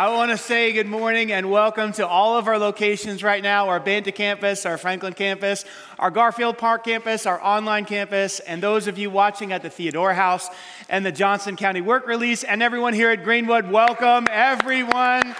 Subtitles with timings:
[0.00, 3.68] I want to say good morning and welcome to all of our locations right now
[3.68, 5.66] our Banta campus, our Franklin campus,
[5.98, 10.14] our Garfield Park campus, our online campus, and those of you watching at the Theodore
[10.14, 10.48] House
[10.88, 13.70] and the Johnson County Work Release, and everyone here at Greenwood.
[13.70, 15.36] Welcome, everyone.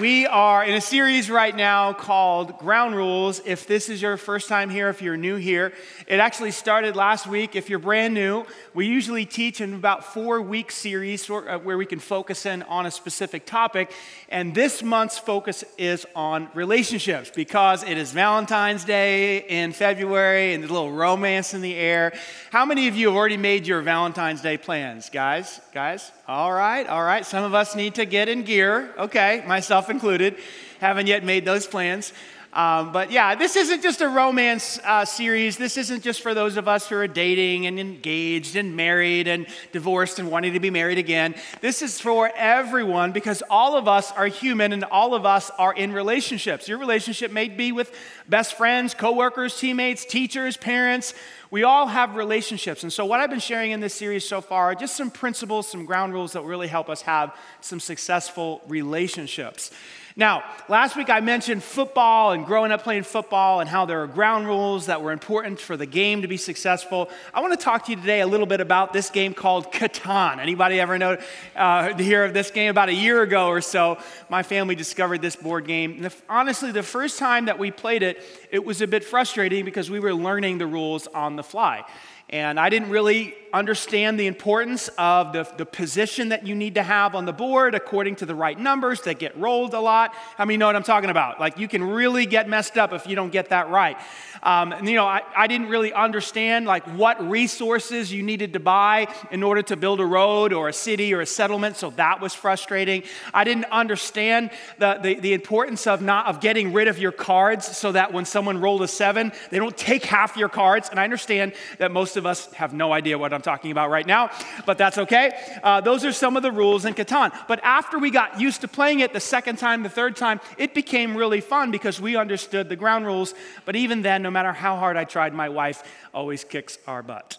[0.00, 3.40] We are in a series right now called Ground Rules.
[3.46, 5.72] If this is your first time here, if you're new here,
[6.06, 7.56] it actually started last week.
[7.56, 11.86] If you're brand new, we usually teach in about four week series uh, where we
[11.86, 13.90] can focus in on a specific topic.
[14.28, 20.62] And this month's focus is on relationships because it is Valentine's Day in February and
[20.62, 22.12] there's a little romance in the air.
[22.50, 25.58] How many of you have already made your Valentine's Day plans, guys?
[25.72, 26.12] Guys?
[26.28, 27.24] All right, all right.
[27.24, 28.92] Some of us need to get in gear.
[28.98, 30.36] Okay, myself included.
[30.80, 32.12] Haven't yet made those plans.
[32.56, 35.58] Um, but yeah, this isn't just a romance uh, series.
[35.58, 39.46] This isn't just for those of us who are dating and engaged and married and
[39.72, 41.34] divorced and wanting to be married again.
[41.60, 45.74] This is for everyone because all of us are human and all of us are
[45.74, 46.66] in relationships.
[46.66, 47.94] Your relationship may be with
[48.26, 51.12] best friends, coworkers, teammates, teachers, parents.
[51.50, 52.82] We all have relationships.
[52.82, 55.68] And so, what I've been sharing in this series so far are just some principles,
[55.68, 59.70] some ground rules that really help us have some successful relationships.
[60.18, 64.06] Now, last week I mentioned football and growing up playing football and how there are
[64.06, 67.10] ground rules that were important for the game to be successful.
[67.34, 70.38] I want to talk to you today a little bit about this game called Catan.
[70.38, 71.18] Anybody ever know
[71.54, 72.70] uh, hear of this game?
[72.70, 73.98] About a year ago or so,
[74.30, 76.02] my family discovered this board game.
[76.02, 78.22] And honestly, the first time that we played it,
[78.56, 81.84] it was a bit frustrating because we were learning the rules on the fly.
[82.30, 86.82] And I didn't really understand the importance of the, the position that you need to
[86.82, 90.12] have on the board according to the right numbers that get rolled a lot.
[90.36, 91.38] I mean, you know what I'm talking about?
[91.38, 93.96] Like, you can really get messed up if you don't get that right.
[94.42, 98.60] Um, and, you know, I, I didn't really understand, like, what resources you needed to
[98.60, 102.20] buy in order to build a road or a city or a settlement, so that
[102.20, 103.02] was frustrating.
[103.32, 107.76] I didn't understand the, the, the importance of not of getting rid of your cards
[107.76, 110.88] so that when someone rolled a seven, they don't take half your cards.
[110.88, 114.06] And I understand that most of us have no idea what I'm talking about right
[114.06, 114.30] now,
[114.64, 115.32] but that's okay.
[115.62, 117.32] Uh, those are some of the rules in Catan.
[117.48, 120.74] But after we got used to playing it the second time, the third time, it
[120.74, 123.34] became really fun because we understood the ground rules.
[123.64, 125.82] But even then, no matter how hard I tried, my wife
[126.14, 127.38] always kicks our butt.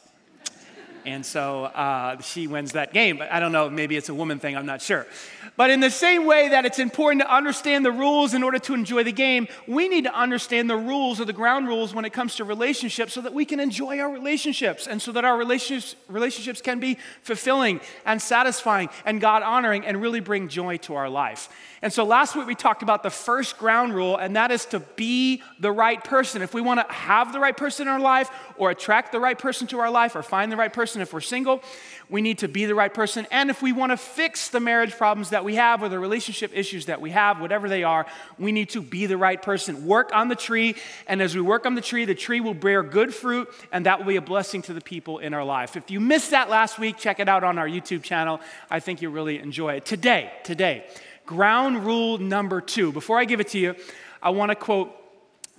[1.08, 3.18] And so uh, she wins that game.
[3.18, 5.08] But I don't know, maybe it's a woman thing, I'm not sure.
[5.58, 8.76] But in the same way that it's important to understand the rules in order to
[8.76, 12.14] enjoy the game, we need to understand the rules or the ground rules when it
[12.14, 15.96] comes to relationships so that we can enjoy our relationships and so that our relationships,
[16.08, 21.10] relationships can be fulfilling and satisfying and God honoring and really bring joy to our
[21.10, 21.50] life.
[21.82, 24.80] And so last week we talked about the first ground rule, and that is to
[24.80, 26.42] be the right person.
[26.42, 29.38] If we want to have the right person in our life, or attract the right
[29.38, 31.62] person to our life, or find the right person if we're single,
[32.10, 33.28] we need to be the right person.
[33.30, 36.52] And if we want to fix the marriage problems that we have, or the relationship
[36.54, 38.08] issues that we have, whatever they are,
[38.40, 39.86] we need to be the right person.
[39.86, 42.82] Work on the tree, and as we work on the tree, the tree will bear
[42.82, 45.76] good fruit, and that will be a blessing to the people in our life.
[45.76, 48.40] If you missed that last week, check it out on our YouTube channel.
[48.70, 49.86] I think you'll really enjoy it.
[49.86, 50.86] Today, today,
[51.28, 52.94] Ground rule number two.
[52.94, 53.76] Before I give it to you,
[54.24, 54.96] I want to quote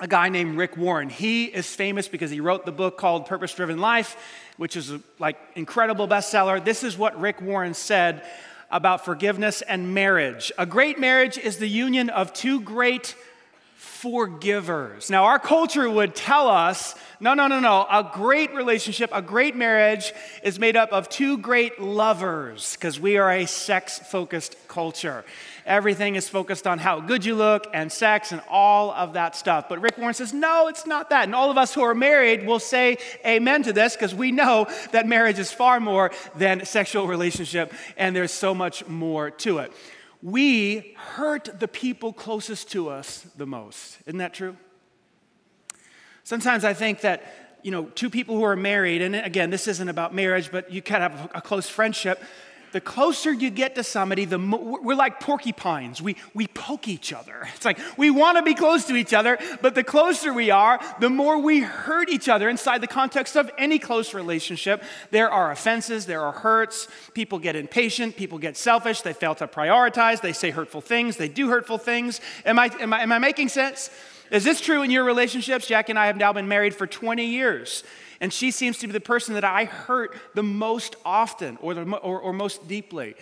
[0.00, 1.10] a guy named Rick Warren.
[1.10, 4.16] He is famous because he wrote the book called Purpose Driven Life,
[4.56, 6.64] which is a, like incredible bestseller.
[6.64, 8.24] This is what Rick Warren said
[8.70, 10.50] about forgiveness and marriage.
[10.56, 13.14] A great marriage is the union of two great
[14.00, 15.10] forgivers.
[15.10, 17.84] Now, our culture would tell us no, no, no, no.
[17.90, 20.12] A great relationship, a great marriage
[20.44, 25.24] is made up of two great lovers because we are a sex focused culture.
[25.66, 29.68] Everything is focused on how good you look and sex and all of that stuff.
[29.68, 31.24] But Rick Warren says, no, it's not that.
[31.24, 34.68] And all of us who are married will say amen to this because we know
[34.92, 39.72] that marriage is far more than sexual relationship and there's so much more to it.
[40.22, 43.98] We hurt the people closest to us the most.
[44.06, 44.56] Isn't that true?
[46.24, 47.22] Sometimes I think that
[47.62, 50.80] you know, two people who are married, and again, this isn't about marriage, but you
[50.80, 52.22] of have a close friendship
[52.72, 56.00] the closer you get to somebody, the more, we're like porcupines.
[56.02, 57.48] We, we poke each other.
[57.58, 60.78] It's like we want to be close to each other, but the closer we are,
[61.00, 64.82] the more we hurt each other inside the context of any close relationship.
[65.10, 66.86] There are offenses, there are hurts.
[67.14, 71.28] People get impatient, people get selfish, they fail to prioritize, they say hurtful things, they
[71.28, 72.20] do hurtful things.
[72.44, 73.90] Am I, am I, am I making sense?
[74.30, 75.66] Is this true in your relationships?
[75.66, 77.82] Jack and I have now been married for 20 years.
[78.20, 81.82] And she seems to be the person that I hurt the most often or, the,
[81.82, 83.14] or, or most deeply.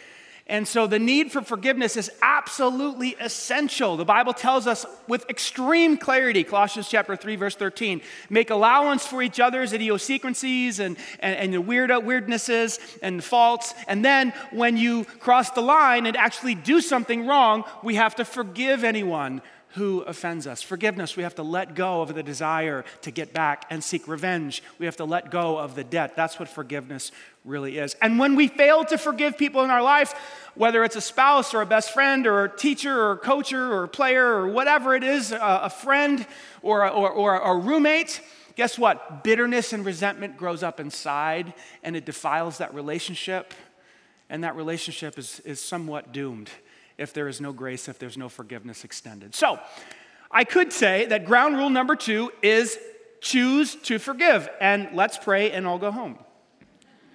[0.49, 3.97] And so the need for forgiveness is absolutely essential.
[3.97, 8.01] The Bible tells us with extreme clarity, Colossians chapter 3, verse 13,
[8.31, 13.75] make allowance for each other's idiosyncrasies and, and, and the weirdo, weirdnesses and faults.
[13.89, 18.25] And then when you cross the line and actually do something wrong, we have to
[18.25, 19.43] forgive anyone
[19.77, 20.63] who offends us.
[20.63, 24.63] Forgiveness, we have to let go of the desire to get back and seek revenge.
[24.79, 26.17] We have to let go of the debt.
[26.17, 27.13] That's what forgiveness
[27.45, 27.95] really is.
[28.01, 30.15] And when we fail to forgive people in our life,
[30.55, 33.85] whether it's a spouse or a best friend or a teacher or a coacher or
[33.85, 36.27] a player or whatever it is, a, friend
[36.63, 38.23] or a, or, or a roommate,
[38.57, 39.25] guess what?
[39.25, 41.53] Bitterness and resentment grows up inside
[41.83, 43.53] and it defiles that relationship.
[44.31, 46.51] And that relationship is, is somewhat doomed
[46.99, 49.35] if there is no grace, if there's no forgiveness extended.
[49.35, 49.61] So,
[50.31, 52.79] I could say that ground rule number two is
[53.21, 54.49] choose to forgive.
[54.61, 56.19] And let's pray and I'll go home.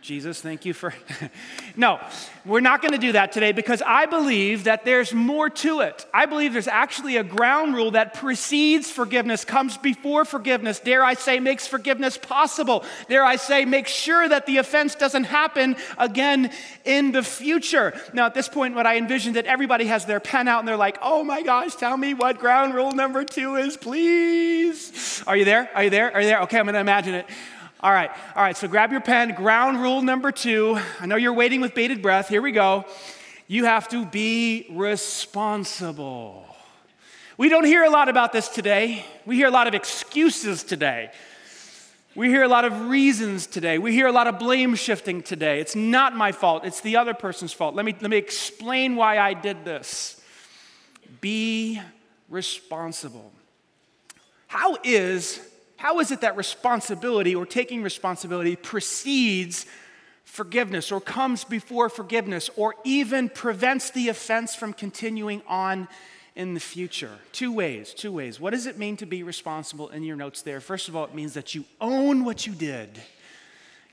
[0.02, 0.96] Jesus, thank you for.
[1.76, 2.00] no,
[2.44, 6.08] we're not going to do that today because I believe that there's more to it.
[6.12, 10.80] I believe there's actually a ground rule that precedes forgiveness, comes before forgiveness.
[10.80, 12.84] Dare I say, makes forgiveness possible.
[13.10, 16.52] Dare I say, makes sure that the offense doesn't happen again
[16.84, 17.94] in the future.
[18.12, 20.78] Now, at this point, what I envision that everybody has their pen out and they're
[20.78, 25.24] like, oh my gosh, tell me what ground rule number two is, please.
[25.28, 25.70] Are you there?
[25.76, 26.12] Are you there?
[26.12, 26.42] Are you there?
[26.42, 27.28] Okay, I'm going to imagine it.
[27.84, 29.34] All right, all right, so grab your pen.
[29.34, 30.80] Ground rule number two.
[31.00, 32.28] I know you're waiting with bated breath.
[32.28, 32.86] Here we go.
[33.48, 36.46] You have to be responsible.
[37.40, 39.04] We don't hear a lot about this today.
[39.26, 41.10] We hear a lot of excuses today.
[42.14, 43.80] We hear a lot of reasons today.
[43.80, 45.60] We hear a lot of blame shifting today.
[45.60, 47.74] It's not my fault, it's the other person's fault.
[47.74, 50.22] Let me, let me explain why I did this.
[51.20, 51.82] Be
[52.30, 53.32] responsible.
[54.46, 55.40] How is
[55.82, 59.66] how is it that responsibility or taking responsibility precedes
[60.26, 65.88] forgiveness or comes before forgiveness or even prevents the offense from continuing on
[66.36, 67.18] in the future?
[67.32, 68.40] Two ways, two ways.
[68.40, 70.62] What does it mean to be responsible in your notes there?
[70.62, 73.02] First of all, it means that you own what you did.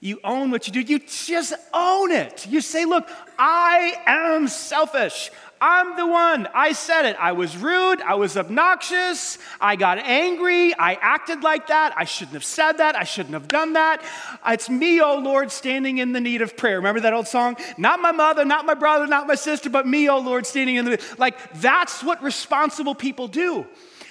[0.00, 0.80] You own what you do.
[0.80, 2.46] You just own it.
[2.46, 3.08] You say, Look,
[3.38, 5.30] I am selfish.
[5.60, 6.48] I'm the one.
[6.54, 7.16] I said it.
[7.18, 8.00] I was rude.
[8.02, 9.38] I was obnoxious.
[9.60, 10.74] I got angry.
[10.74, 11.94] I acted like that.
[11.96, 12.96] I shouldn't have said that.
[12.96, 14.02] I shouldn't have done that.
[14.46, 16.76] It's me, oh Lord, standing in the need of prayer.
[16.76, 17.56] Remember that old song?
[17.76, 20.84] Not my mother, not my brother, not my sister, but me, oh Lord, standing in
[20.84, 23.66] the like that's what responsible people do.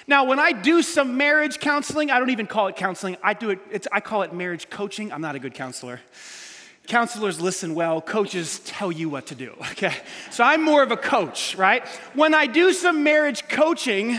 [0.06, 3.18] Now, when I do some marriage counseling, I don't even call it counseling.
[3.22, 5.12] I do it, I call it marriage coaching.
[5.12, 6.00] I'm not a good counselor
[6.88, 9.94] counselors listen well, coaches tell you what to do, okay?
[10.30, 11.86] So I'm more of a coach, right?
[12.14, 14.18] When I do some marriage coaching,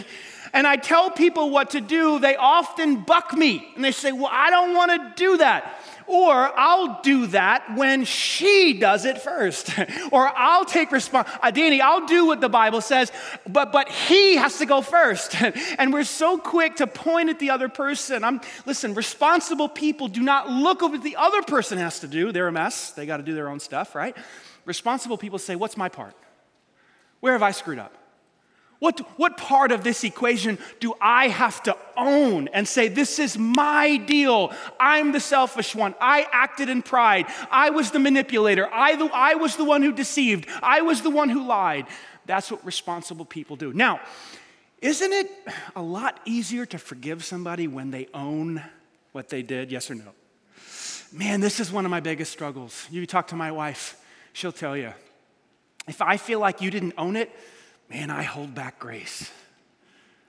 [0.54, 4.30] and I tell people what to do, they often buck me and they say, Well,
[4.32, 5.79] I don't want to do that.
[6.10, 9.70] Or I'll do that when she does it first.
[10.12, 11.30] or I'll take response.
[11.40, 13.12] Uh, Danny, I'll do what the Bible says,
[13.48, 15.40] but, but he has to go first.
[15.78, 18.24] and we're so quick to point at the other person.
[18.24, 22.32] I'm, listen, responsible people do not look at what the other person has to do.
[22.32, 22.90] They're a mess.
[22.90, 24.18] They got to do their own stuff, right?
[24.66, 26.16] Responsible people say, What's my part?
[27.20, 27.94] Where have I screwed up?
[28.80, 33.38] What, what part of this equation do I have to own and say, This is
[33.38, 34.54] my deal?
[34.80, 35.96] I'm the selfish one.
[36.00, 37.26] I acted in pride.
[37.52, 38.70] I was the manipulator.
[38.72, 40.48] I, the, I was the one who deceived.
[40.64, 41.88] I was the one who lied.
[42.26, 43.74] That's what responsible people do.
[43.74, 44.00] Now,
[44.82, 45.30] isn't it
[45.76, 48.64] a lot easier to forgive somebody when they own
[49.12, 49.72] what they did?
[49.72, 50.14] Yes or no?
[51.12, 52.88] Man, this is one of my biggest struggles.
[52.90, 54.00] You talk to my wife,
[54.32, 54.94] she'll tell you.
[55.88, 57.32] If I feel like you didn't own it,
[57.90, 59.30] man, I hold back grace.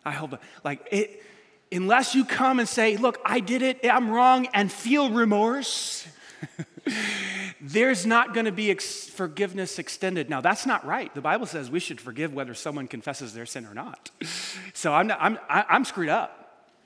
[0.05, 0.40] I hold back.
[0.64, 1.23] Like, it,
[1.71, 6.07] unless you come and say, look, I did it, I'm wrong, and feel remorse,
[7.61, 10.31] there's not going to be ex- forgiveness extended.
[10.31, 11.14] Now, that's not right.
[11.14, 14.11] The Bible says we should forgive whether someone confesses their sin or not.
[14.73, 16.37] So I'm, not, I'm, I'm screwed up.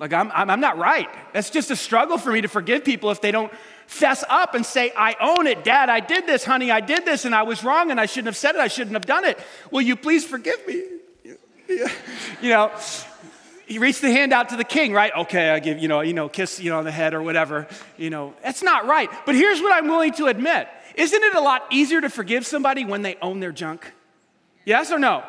[0.00, 1.09] Like, I'm, I'm not right.
[1.33, 3.52] That's just a struggle for me to forgive people if they don't
[3.87, 5.64] fess up and say, I own it.
[5.64, 6.45] Dad, I did this.
[6.45, 8.61] Honey, I did this and I was wrong and I shouldn't have said it.
[8.61, 9.38] I shouldn't have done it.
[9.71, 10.83] Will you please forgive me?
[12.43, 12.71] You know,
[13.67, 15.12] he reached the hand out to the king, right?
[15.17, 17.67] Okay, I give, you know, you know, kiss, you know, on the head or whatever.
[17.97, 19.09] You know, that's not right.
[19.25, 20.69] But here's what I'm willing to admit.
[20.95, 23.91] Isn't it a lot easier to forgive somebody when they own their junk?
[24.67, 25.25] Yes or no?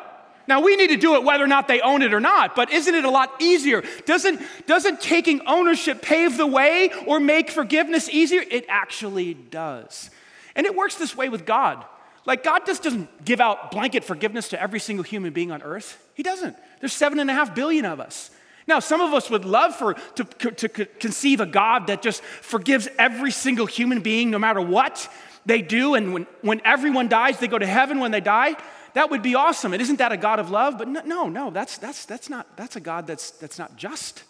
[0.48, 2.70] Now we need to do it whether or not they own it or not, but
[2.70, 3.82] isn't it a lot easier?
[4.04, 8.42] Doesn't, doesn't taking ownership pave the way or make forgiveness easier?
[8.48, 10.10] It actually does.
[10.54, 11.84] And it works this way with God.
[12.24, 16.02] Like, God just doesn't give out blanket forgiveness to every single human being on earth.
[16.14, 16.56] He doesn't.
[16.80, 18.30] There's seven and a half billion of us.
[18.66, 22.88] Now, some of us would love for, to, to conceive a God that just forgives
[22.98, 25.08] every single human being no matter what
[25.44, 25.94] they do.
[25.94, 28.56] And when, when everyone dies, they go to heaven when they die.
[28.96, 29.74] That would be awesome.
[29.74, 30.78] And isn't that a God of love?
[30.78, 34.24] But no, no, that's, that's, that's, not, that's a God that's, that's not just.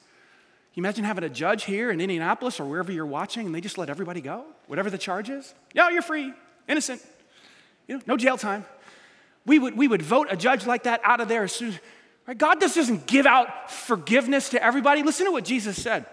[0.75, 3.79] You imagine having a judge here in Indianapolis or wherever you're watching and they just
[3.79, 5.55] let everybody go, whatever the charge is?
[5.73, 6.35] Yeah, you're free,
[6.67, 7.01] innocent.
[7.87, 8.65] You know, no jail time.
[9.47, 11.79] We would, we would vote a judge like that out of there as soon as,
[12.27, 12.37] right?
[12.37, 15.05] God just doesn't give out forgiveness to everybody.
[15.05, 16.07] Listen to what Jesus said.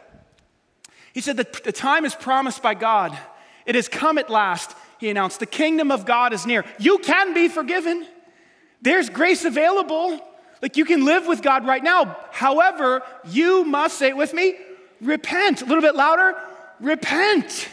[1.12, 3.18] He said that the time is promised by God.
[3.66, 5.40] It has come at last, he announced.
[5.40, 6.64] The kingdom of God is near.
[6.78, 8.06] You can be forgiven.
[8.84, 10.20] There's grace available.
[10.62, 12.18] Like you can live with God right now.
[12.32, 14.56] However, you must say it with me
[15.02, 15.62] repent.
[15.62, 16.36] A little bit louder
[16.80, 17.70] repent.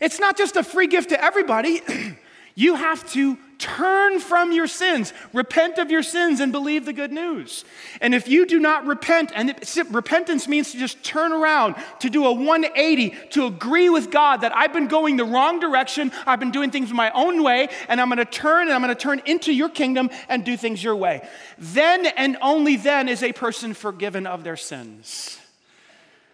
[0.00, 1.82] It's not just a free gift to everybody.
[2.58, 7.12] You have to turn from your sins, repent of your sins, and believe the good
[7.12, 7.64] news.
[8.00, 12.10] And if you do not repent, and it, repentance means to just turn around, to
[12.10, 16.40] do a 180, to agree with God that I've been going the wrong direction, I've
[16.40, 19.52] been doing things my own way, and I'm gonna turn and I'm gonna turn into
[19.52, 21.28] your kingdom and do things your way.
[21.58, 25.38] Then and only then is a person forgiven of their sins.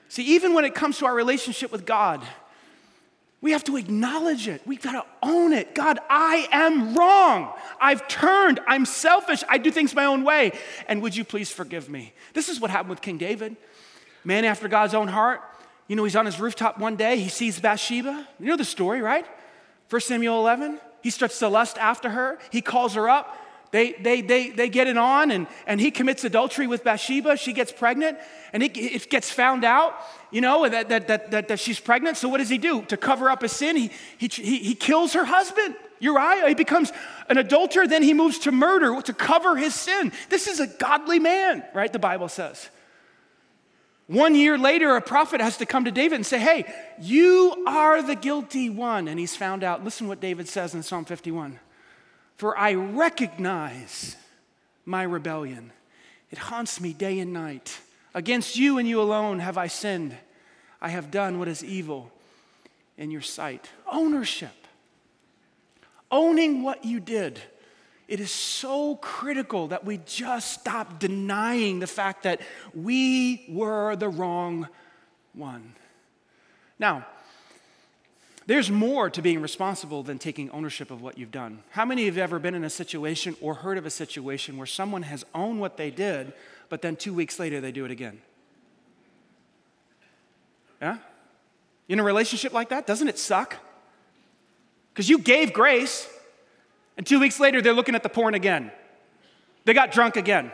[0.08, 2.22] See, even when it comes to our relationship with God,
[3.44, 4.62] we have to acknowledge it.
[4.64, 5.74] We've got to own it.
[5.74, 7.52] God, I am wrong.
[7.78, 8.58] I've turned.
[8.66, 9.44] I'm selfish.
[9.50, 10.52] I do things my own way.
[10.88, 12.14] And would you please forgive me?
[12.32, 13.54] This is what happened with King David.
[14.24, 15.42] Man after God's own heart.
[15.88, 17.18] You know, he's on his rooftop one day.
[17.18, 18.26] He sees Bathsheba.
[18.40, 19.26] You know the story, right?
[19.90, 20.80] 1 Samuel 11.
[21.02, 22.38] He starts to lust after her.
[22.50, 23.36] He calls her up.
[23.74, 27.36] They, they, they, they get it on, and, and he commits adultery with Bathsheba.
[27.36, 28.18] She gets pregnant,
[28.52, 29.96] and it, gets found out,
[30.30, 32.16] you know, that, that, that, that, that she's pregnant.
[32.16, 32.82] So what does he do?
[32.82, 35.74] To cover up his sin, he, he, he, he kills her husband.
[35.98, 36.92] Uriah, he becomes
[37.28, 40.12] an adulterer, then he moves to murder to cover his sin.
[40.28, 41.92] This is a godly man, right?
[41.92, 42.68] The Bible says.
[44.06, 48.02] One year later, a prophet has to come to David and say, Hey, you are
[48.02, 49.08] the guilty one.
[49.08, 49.82] And he's found out.
[49.82, 51.58] Listen what David says in Psalm 51
[52.36, 54.16] for I recognize
[54.84, 55.72] my rebellion.
[56.30, 57.80] It haunts me day and night.
[58.14, 60.16] Against you and you alone have I sinned.
[60.80, 62.10] I have done what is evil
[62.98, 63.70] in your sight.
[63.90, 64.54] Ownership.
[66.10, 67.40] Owning what you did.
[68.06, 72.40] It is so critical that we just stop denying the fact that
[72.74, 74.68] we were the wrong
[75.32, 75.74] one.
[76.78, 77.06] Now,
[78.46, 81.62] there's more to being responsible than taking ownership of what you've done.
[81.70, 84.58] How many of you have ever been in a situation or heard of a situation
[84.58, 86.32] where someone has owned what they did,
[86.68, 88.20] but then two weeks later they do it again?
[90.82, 90.98] Yeah?
[91.88, 93.56] In a relationship like that, doesn't it suck?
[94.92, 96.08] Because you gave grace,
[96.96, 98.70] and two weeks later they're looking at the porn again.
[99.64, 100.52] They got drunk again.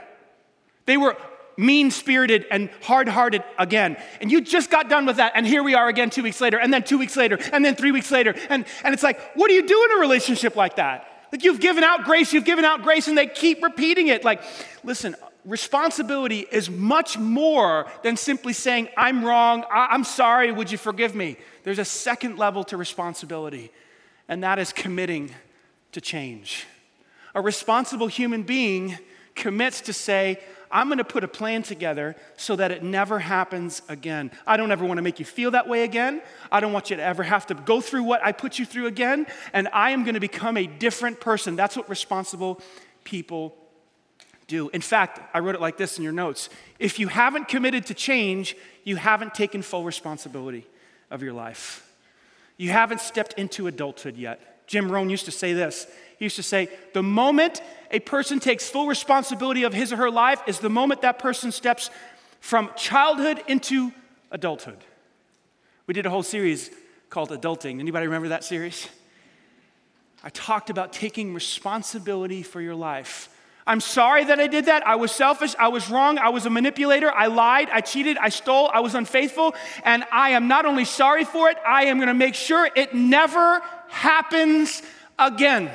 [0.86, 1.16] They were
[1.60, 3.96] mean spirited and hard hearted again.
[4.20, 6.58] And you just got done with that, and here we are again two weeks later,
[6.58, 8.34] and then two weeks later, and then three weeks later.
[8.48, 11.06] And, and it's like, what do you do in a relationship like that?
[11.30, 14.24] Like you've given out grace, you've given out grace, and they keep repeating it.
[14.24, 14.42] Like,
[14.82, 15.14] listen,
[15.44, 21.14] responsibility is much more than simply saying, I'm wrong, I- am sorry, would you forgive
[21.14, 21.36] me?
[21.62, 23.70] There's a second level to responsibility,
[24.28, 25.30] and that is committing
[25.92, 26.66] to change.
[27.34, 28.98] A responsible human being
[29.34, 30.40] commits to say,
[30.70, 34.30] I'm going to put a plan together so that it never happens again.
[34.46, 36.22] I don't ever want to make you feel that way again.
[36.52, 38.86] I don't want you to ever have to go through what I put you through
[38.86, 39.26] again.
[39.52, 41.56] And I am going to become a different person.
[41.56, 42.60] That's what responsible
[43.02, 43.56] people
[44.46, 44.68] do.
[44.70, 47.94] In fact, I wrote it like this in your notes if you haven't committed to
[47.94, 50.66] change, you haven't taken full responsibility
[51.10, 51.86] of your life.
[52.56, 54.66] You haven't stepped into adulthood yet.
[54.66, 55.86] Jim Rohn used to say this
[56.20, 60.10] he used to say, the moment a person takes full responsibility of his or her
[60.10, 61.88] life is the moment that person steps
[62.40, 63.90] from childhood into
[64.30, 64.84] adulthood.
[65.86, 66.70] We did a whole series
[67.08, 67.80] called Adulting.
[67.80, 68.86] Anybody remember that series?
[70.22, 73.30] I talked about taking responsibility for your life.
[73.66, 74.86] I'm sorry that I did that.
[74.86, 75.54] I was selfish.
[75.58, 76.18] I was wrong.
[76.18, 77.10] I was a manipulator.
[77.10, 77.70] I lied.
[77.70, 78.18] I cheated.
[78.18, 78.70] I stole.
[78.74, 79.54] I was unfaithful.
[79.84, 82.94] And I am not only sorry for it, I am going to make sure it
[82.94, 84.82] never happens
[85.18, 85.70] again.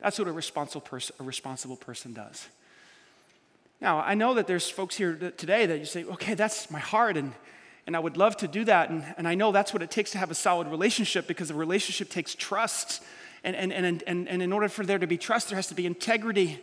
[0.00, 2.48] That's what a responsible person, a responsible person does.
[3.80, 7.16] Now, I know that there's folks here today that you say, okay, that's my heart,
[7.16, 7.32] and,
[7.86, 8.90] and I would love to do that.
[8.90, 11.54] And, and I know that's what it takes to have a solid relationship because a
[11.54, 13.02] relationship takes trust.
[13.42, 15.74] And, and, and, and, and in order for there to be trust, there has to
[15.74, 16.60] be integrity.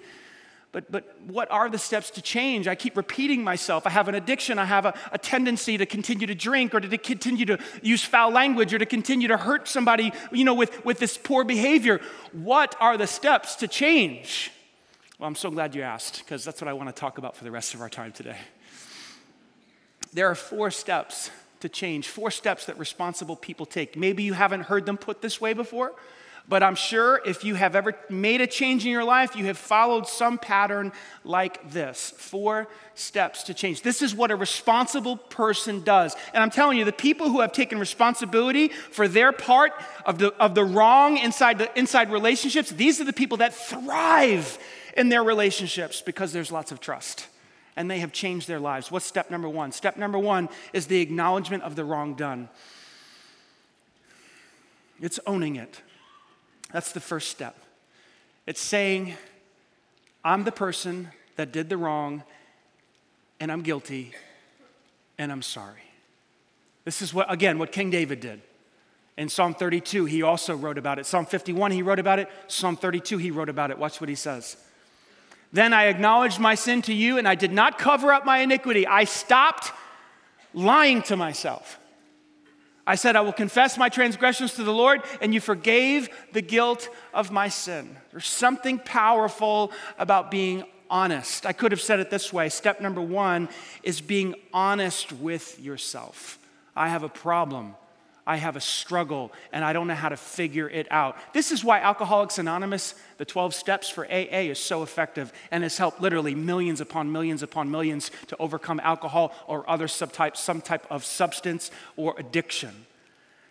[0.71, 2.67] But, but what are the steps to change?
[2.67, 3.87] I keep repeating myself.
[3.87, 4.59] I have an addiction.
[4.59, 8.31] I have a, a tendency to continue to drink or to continue to use foul
[8.31, 12.01] language or to continue to hurt somebody, you know, with, with this poor behavior.
[12.31, 14.51] What are the steps to change?
[15.17, 17.43] Well, I'm so glad you asked because that's what I want to talk about for
[17.43, 18.37] the rest of our time today.
[20.13, 21.31] There are four steps
[21.61, 23.97] to change, four steps that responsible people take.
[23.97, 25.93] Maybe you haven't heard them put this way before,
[26.49, 29.57] but I'm sure if you have ever made a change in your life, you have
[29.57, 30.93] followed some pattern
[31.25, 33.81] like this four steps to change.
[33.81, 36.15] This is what a responsible person does.
[36.33, 39.73] And I'm telling you, the people who have taken responsibility for their part
[40.05, 44.57] of the, of the wrong inside, the, inside relationships, these are the people that thrive
[44.95, 47.27] in their relationships because there's lots of trust
[47.75, 48.89] and they have changed their lives.
[48.89, 49.73] What's step number one?
[49.73, 52.47] Step number one is the acknowledgement of the wrong done.
[54.99, 55.81] It's owning it.
[56.71, 57.55] That's the first step.
[58.45, 59.15] It's saying,
[60.23, 62.23] I'm the person that did the wrong,
[63.39, 64.13] and I'm guilty,
[65.17, 65.81] and I'm sorry.
[66.85, 68.41] This is what, again, what King David did.
[69.17, 71.05] In Psalm 32, he also wrote about it.
[71.05, 72.29] Psalm 51, he wrote about it.
[72.47, 73.77] Psalm 32, he wrote about it.
[73.77, 74.57] Watch what he says.
[75.51, 78.85] Then I acknowledged my sin to you, and I did not cover up my iniquity.
[78.85, 79.71] I stopped
[80.53, 81.79] lying to myself.
[82.87, 86.87] I said, I will confess my transgressions to the Lord, and you forgave the guilt
[87.13, 87.97] of my sin.
[88.11, 91.45] There's something powerful about being honest.
[91.45, 93.49] I could have said it this way step number one
[93.83, 96.39] is being honest with yourself.
[96.77, 97.75] I have a problem.
[98.27, 101.17] I have a struggle and I don't know how to figure it out.
[101.33, 105.77] This is why Alcoholics Anonymous, the 12 steps for AA, is so effective and has
[105.77, 110.85] helped literally millions upon millions upon millions to overcome alcohol or other subtypes, some type
[110.91, 112.85] of substance or addiction.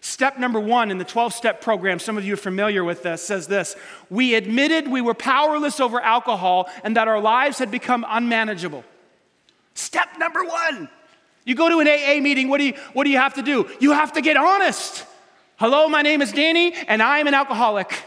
[0.03, 3.23] Step number one in the 12 step program, some of you are familiar with this,
[3.23, 3.75] says this
[4.11, 8.85] We admitted we were powerless over alcohol and that our lives had become unmanageable.
[9.75, 10.91] Step number one
[11.47, 13.71] you go to an AA meeting, what do you, what do you have to do?
[13.81, 15.07] You have to get honest.
[15.57, 18.03] Hello, my name is Danny, and I'm an alcoholic.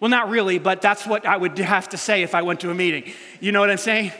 [0.00, 2.70] Well, not really, but that's what I would have to say if I went to
[2.70, 3.12] a meeting.
[3.40, 4.12] You know what I'm saying?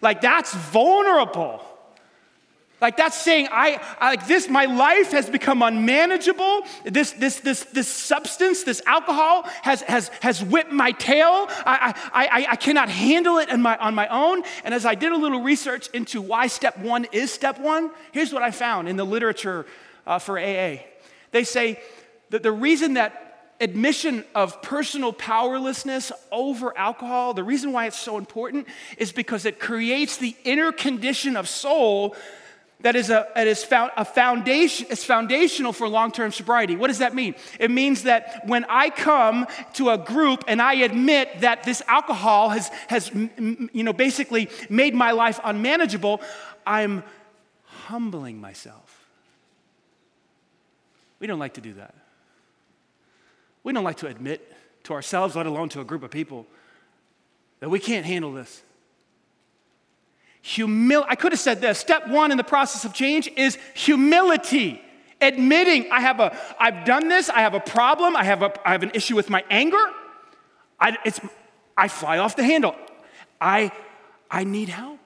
[0.00, 1.60] Like, that's vulnerable.
[2.80, 6.62] Like that's saying, I, I, like this, my life has become unmanageable.
[6.84, 11.46] This, this, this, this substance, this alcohol has, has, has whipped my tail.
[11.66, 14.44] I, I, I, cannot handle it on my, on my own.
[14.62, 18.32] And as I did a little research into why step one is step one, here's
[18.32, 19.66] what I found in the literature
[20.06, 20.76] uh, for AA.
[21.32, 21.80] They say
[22.30, 23.24] that the reason that
[23.60, 29.58] admission of personal powerlessness over alcohol, the reason why it's so important is because it
[29.58, 32.14] creates the inner condition of soul
[32.80, 36.76] that is a, that is found, a foundation, it's foundational for long-term sobriety.
[36.76, 37.34] What does that mean?
[37.58, 42.50] It means that when I come to a group and I admit that this alcohol
[42.50, 46.20] has, has you know, basically made my life unmanageable,
[46.64, 47.02] I'm
[47.64, 49.06] humbling myself.
[51.18, 51.94] We don't like to do that.
[53.64, 54.52] We don't like to admit
[54.84, 56.46] to ourselves, let alone to a group of people,
[57.58, 58.62] that we can't handle this.
[60.44, 61.78] Humil- I could have said this.
[61.78, 64.80] Step one in the process of change is humility.
[65.20, 68.72] Admitting I have a, I've done this, I have a problem, I have, a, I
[68.72, 69.84] have an issue with my anger.
[70.78, 71.20] I, it's,
[71.76, 72.76] I fly off the handle.
[73.40, 73.72] I,
[74.30, 75.00] I need help.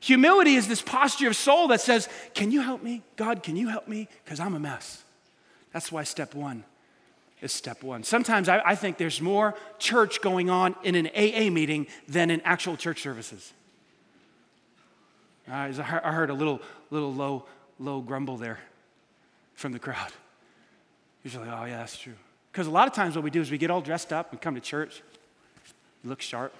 [0.00, 3.02] Humility is this posture of soul that says, Can you help me?
[3.16, 4.08] God, can you help me?
[4.24, 5.02] Because I'm a mess.
[5.72, 6.64] That's why step one
[7.40, 8.02] is step one.
[8.02, 12.40] Sometimes I, I think there's more church going on in an AA meeting than in
[12.42, 13.52] actual church services.
[15.50, 15.54] Uh,
[16.04, 16.60] I heard a little,
[16.90, 17.44] little low,
[17.80, 18.60] low grumble there
[19.54, 20.12] from the crowd.
[21.24, 22.14] Usually, oh, yeah, that's true.
[22.52, 24.40] Because a lot of times what we do is we get all dressed up and
[24.40, 25.02] come to church,
[26.04, 26.54] look sharp,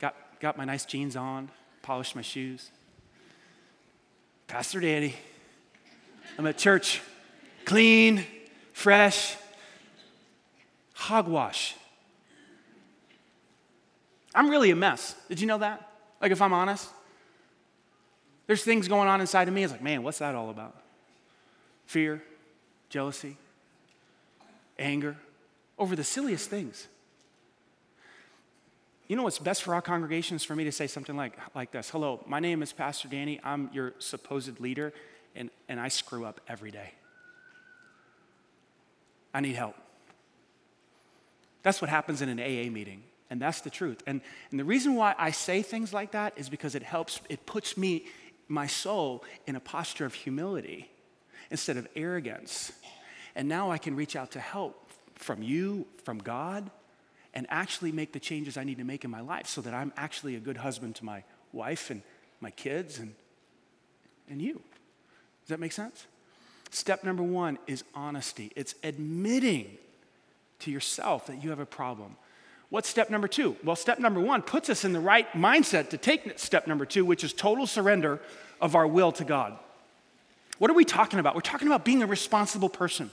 [0.00, 1.48] got, got my nice jeans on,
[1.82, 2.70] polished my shoes.
[4.48, 5.14] Pastor Danny,
[6.38, 7.02] I'm at church,
[7.64, 8.24] clean,
[8.72, 9.36] fresh,
[10.94, 11.76] hogwash.
[14.34, 15.14] I'm really a mess.
[15.28, 15.88] Did you know that?
[16.20, 16.88] Like, if I'm honest,
[18.46, 19.62] there's things going on inside of me.
[19.62, 20.76] It's like, man, what's that all about?
[21.86, 22.22] Fear,
[22.88, 23.36] jealousy,
[24.78, 25.16] anger,
[25.78, 26.86] over the silliest things.
[29.08, 31.90] You know what's best for our congregations for me to say something like, like this
[31.90, 33.40] Hello, my name is Pastor Danny.
[33.44, 34.92] I'm your supposed leader,
[35.36, 36.92] and, and I screw up every day.
[39.34, 39.74] I need help.
[41.62, 43.02] That's what happens in an AA meeting.
[43.30, 44.02] And that's the truth.
[44.06, 47.44] And, and the reason why I say things like that is because it helps, it
[47.46, 48.04] puts me,
[48.48, 50.90] my soul, in a posture of humility
[51.50, 52.72] instead of arrogance.
[53.34, 56.70] And now I can reach out to help from you, from God,
[57.32, 59.92] and actually make the changes I need to make in my life so that I'm
[59.96, 62.02] actually a good husband to my wife and
[62.40, 63.14] my kids and,
[64.28, 64.54] and you.
[64.54, 66.06] Does that make sense?
[66.70, 68.52] Step number one is honesty.
[68.56, 69.78] It's admitting
[70.60, 72.16] to yourself that you have a problem.
[72.74, 73.54] What's step number two?
[73.62, 77.04] Well, step number one puts us in the right mindset to take step number two,
[77.04, 78.20] which is total surrender
[78.60, 79.56] of our will to God.
[80.58, 81.36] What are we talking about?
[81.36, 83.12] We're talking about being a responsible person.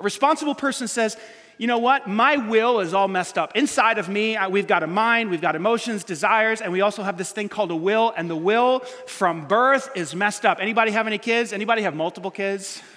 [0.00, 1.18] A responsible person says,
[1.58, 2.08] you know what?
[2.08, 3.54] My will is all messed up.
[3.54, 7.18] Inside of me, we've got a mind, we've got emotions, desires, and we also have
[7.18, 10.56] this thing called a will, and the will from birth is messed up.
[10.58, 11.52] Anybody have any kids?
[11.52, 12.80] Anybody have multiple kids?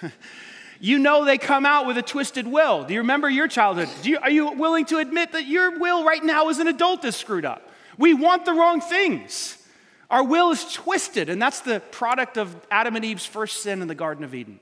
[0.80, 2.84] you know they come out with a twisted will.
[2.84, 3.88] Do you remember your childhood?
[4.02, 7.14] You, are you willing to admit that your will right now as an adult is
[7.14, 7.68] screwed up?
[7.98, 9.58] We want the wrong things.
[10.10, 13.88] Our will is twisted, and that's the product of Adam and Eve's first sin in
[13.88, 14.58] the Garden of Eden.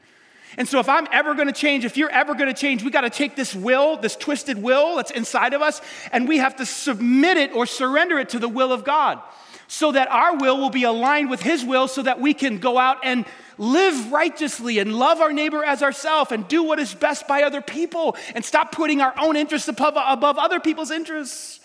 [0.56, 3.36] And so, if I'm ever gonna change, if you're ever gonna change, we gotta take
[3.36, 7.54] this will, this twisted will that's inside of us, and we have to submit it
[7.54, 9.20] or surrender it to the will of God
[9.68, 12.78] so that our will will be aligned with His will so that we can go
[12.78, 13.24] out and
[13.58, 17.60] live righteously and love our neighbor as ourselves and do what is best by other
[17.60, 21.60] people and stop putting our own interests above, above other people's interests.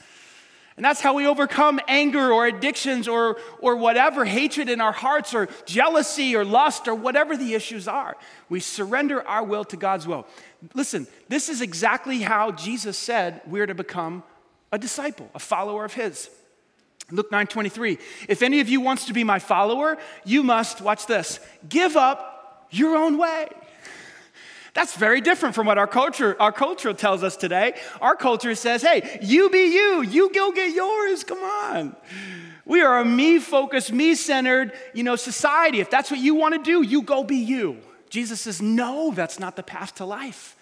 [0.76, 5.34] And that's how we overcome anger or addictions or, or whatever, hatred in our hearts
[5.36, 8.18] or jealousy or lust or whatever the issues are.
[8.50, 10.26] We surrender our will to God's will.
[10.74, 14.24] Listen, this is exactly how Jesus said we're to become
[14.72, 16.30] a disciple, a follower of His.
[17.14, 18.00] Luke 9 23.
[18.28, 22.68] If any of you wants to be my follower, you must, watch this, give up
[22.72, 23.48] your own way.
[24.74, 27.76] That's very different from what our culture, our culture tells us today.
[28.02, 31.96] Our culture says, hey, you be you, you go get yours, come on.
[32.66, 35.80] We are a me focused, me centered, you know, society.
[35.80, 37.78] If that's what you want to do, you go be you.
[38.10, 40.53] Jesus says, no, that's not the path to life.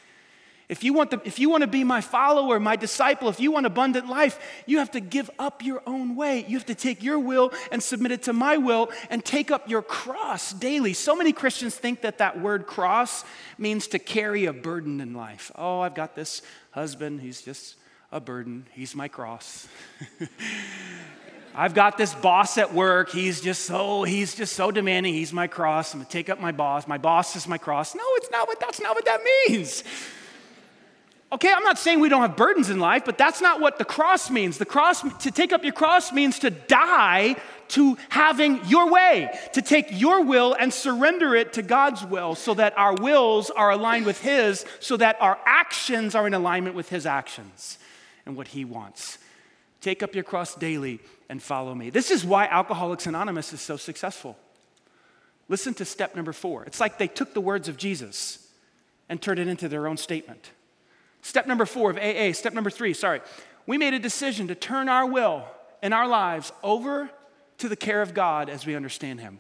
[0.72, 3.52] If you, want the, if you want to be my follower, my disciple, if you
[3.52, 6.46] want abundant life, you have to give up your own way.
[6.48, 9.70] You have to take your will and submit it to my will and take up
[9.70, 10.94] your cross daily.
[10.94, 13.26] So many Christians think that that word cross
[13.58, 15.52] means to carry a burden in life.
[15.56, 17.76] Oh, I've got this husband, he's just
[18.10, 19.68] a burden, he's my cross.
[21.54, 23.10] I've got this boss at work.
[23.10, 25.14] He's just so he's just so demanding.
[25.14, 25.94] He's my cross.
[25.94, 26.88] I'm gonna take up my boss.
[26.88, 27.94] My boss is my cross.
[27.94, 29.84] No, it's not what that's not what that means.
[31.34, 33.86] Okay, I'm not saying we don't have burdens in life, but that's not what the
[33.86, 34.58] cross means.
[34.58, 37.38] The cross, to take up your cross means to die
[37.70, 42.54] to having your way, to take your will and surrender it to God's will so
[42.56, 46.90] that our wills are aligned with His, so that our actions are in alignment with
[46.90, 47.78] His actions
[48.26, 49.18] and what He wants.
[49.80, 51.90] Take up your cross daily and follow me.
[51.90, 54.38] This is why Alcoholics Anonymous is so successful.
[55.48, 56.66] Listen to step number four.
[56.66, 58.50] It's like they took the words of Jesus
[59.08, 60.52] and turned it into their own statement.
[61.22, 63.22] Step number four of AA, step number three, sorry.
[63.68, 65.46] We made a decision to turn our will
[65.82, 67.10] and our lives over
[67.60, 69.40] to the care of God as we understand Him.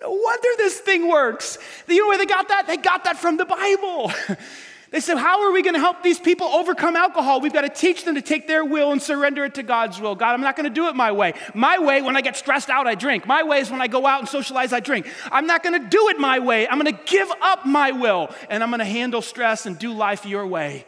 [0.00, 1.58] No wonder this thing works.
[1.88, 2.66] You know where they got that?
[2.66, 4.12] They got that from the Bible.
[4.90, 7.40] they said, How are we going to help these people overcome alcohol?
[7.40, 10.14] We've got to teach them to take their will and surrender it to God's will.
[10.14, 11.32] God, I'm not going to do it my way.
[11.54, 13.26] My way, when I get stressed out, I drink.
[13.26, 15.08] My way is when I go out and socialize, I drink.
[15.32, 16.68] I'm not going to do it my way.
[16.68, 19.92] I'm going to give up my will and I'm going to handle stress and do
[19.92, 20.84] life your way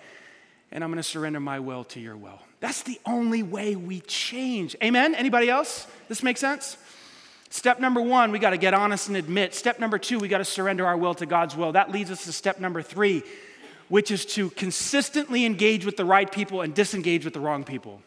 [0.71, 2.41] and I'm going to surrender my will to your will.
[2.61, 4.77] That's the only way we change.
[4.83, 5.15] Amen?
[5.15, 5.87] Anybody else?
[6.09, 6.77] This makes sense?
[7.51, 9.55] Step number one, we got to get honest and admit.
[9.55, 11.73] Step number two, we got to surrender our will to God's will.
[11.73, 13.23] That leads us to step number three,
[13.89, 18.03] which is to consistently engage with the right people and disengage with the wrong people.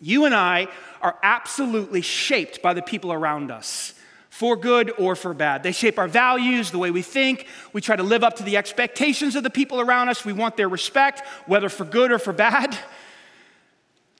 [0.00, 0.66] You and I
[1.00, 3.94] are absolutely shaped by the people around us
[4.36, 5.62] for good or for bad.
[5.62, 7.46] They shape our values, the way we think.
[7.72, 10.26] We try to live up to the expectations of the people around us.
[10.26, 12.78] We want their respect, whether for good or for bad.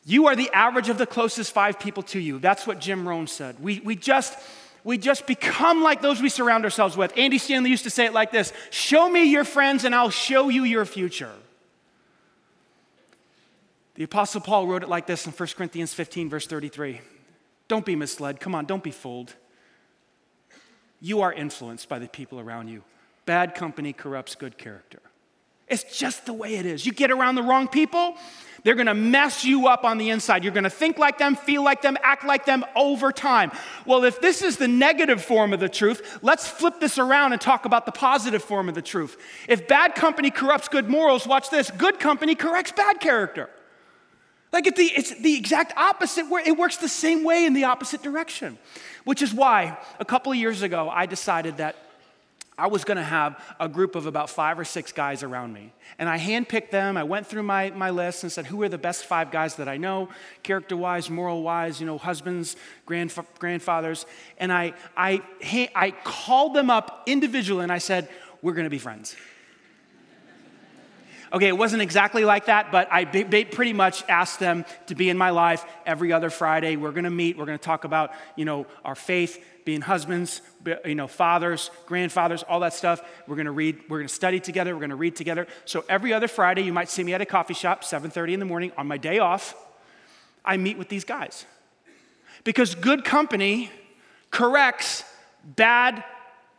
[0.06, 2.38] You are the average of the closest five people to you.
[2.38, 3.60] That's what Jim Rohn said.
[3.60, 4.38] We, we, just,
[4.84, 7.12] we just become like those we surround ourselves with.
[7.18, 10.48] Andy Stanley used to say it like this Show me your friends, and I'll show
[10.48, 11.32] you your future.
[13.96, 17.02] The Apostle Paul wrote it like this in 1 Corinthians 15, verse 33.
[17.68, 18.40] Don't be misled.
[18.40, 19.34] Come on, don't be fooled
[21.00, 22.82] you are influenced by the people around you.
[23.24, 25.00] Bad company corrupts good character.
[25.68, 26.86] It's just the way it is.
[26.86, 28.16] You get around the wrong people,
[28.62, 30.44] they're gonna mess you up on the inside.
[30.44, 33.50] You're gonna think like them, feel like them, act like them over time.
[33.84, 37.40] Well, if this is the negative form of the truth, let's flip this around and
[37.40, 39.16] talk about the positive form of the truth.
[39.48, 43.50] If bad company corrupts good morals, watch this good company corrects bad character.
[44.52, 48.02] Like it's the, it's the exact opposite, it works the same way in the opposite
[48.02, 48.58] direction.
[49.04, 51.76] Which is why a couple of years ago, I decided that
[52.58, 55.72] I was gonna have a group of about five or six guys around me.
[55.98, 56.96] And I handpicked them.
[56.96, 59.68] I went through my, my list and said, who are the best five guys that
[59.68, 60.08] I know,
[60.42, 62.56] character wise, moral wise, you know, husbands,
[62.86, 64.06] grandf- grandfathers.
[64.38, 65.22] And I, I,
[65.74, 68.08] I called them up individually and I said,
[68.40, 69.16] we're gonna be friends.
[71.32, 75.18] Okay, it wasn't exactly like that, but I pretty much asked them to be in
[75.18, 76.76] my life every other Friday.
[76.76, 77.36] We're going to meet.
[77.36, 80.40] We're going to talk about, you know, our faith, being husbands,
[80.84, 83.02] you know, fathers, grandfathers, all that stuff.
[83.26, 83.80] We're going to read.
[83.88, 84.72] We're going to study together.
[84.72, 85.48] We're going to read together.
[85.64, 88.46] So every other Friday, you might see me at a coffee shop, 7:30 in the
[88.46, 89.56] morning on my day off.
[90.44, 91.44] I meet with these guys
[92.44, 93.70] because good company
[94.30, 95.02] corrects
[95.44, 96.04] bad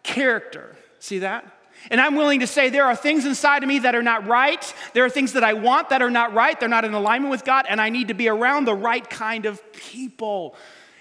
[0.04, 0.76] character.
[1.00, 1.46] See that?
[1.90, 4.74] And I'm willing to say there are things inside of me that are not right.
[4.94, 6.60] There are things that I want that are not right.
[6.60, 7.66] They're not in alignment with God.
[7.70, 10.56] And I need to be around the right kind of people